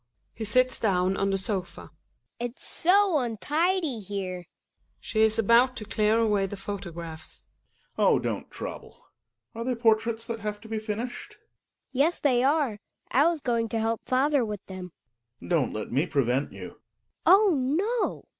He 0.33 0.45
sits 0.45 0.79
down 0.79 1.15
on 1.15 1.29
the 1.29 1.37
sofa, 1.37 1.91
Hedvio. 1.91 1.91
It's 2.49 2.65
so 2.67 3.19
untidy 3.19 3.99
here 3.99 4.47
She 4.99 5.21
is 5.21 5.37
about 5.37 5.79
ic 5.79 5.91
clear 5.91 6.17
away 6.17 6.47
the 6.47 6.57
photographs. 6.57 7.43
Gregers. 7.95 8.07
Oh 8.09 8.17
I 8.17 8.21
don't 8.23 8.49
trouble. 8.49 9.05
Are 9.53 9.63
they 9.63 9.75
portraits 9.75 10.27
tha^ 10.27 10.39
have 10.39 10.59
to 10.61 10.67
be 10.67 10.79
finished? 10.79 11.33
Hedvig. 11.35 11.47
Yes, 11.91 12.19
they 12.19 12.43
are; 12.43 12.79
I 13.11 13.27
was 13.27 13.41
going 13.41 13.69
to 13.69 13.79
help 13.79 14.01
father 14.03 14.43
with 14.43 14.65
them. 14.65 14.91
Gregers. 15.39 15.49
Don't 15.51 15.71
let 15.73 15.91
me 15.91 16.07
prevent 16.07 16.51
you. 16.51 16.69
Hedvig. 16.79 16.79
Oh, 17.27 17.53
no. 17.53 18.23